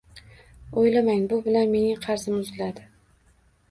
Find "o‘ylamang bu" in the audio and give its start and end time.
0.85-1.41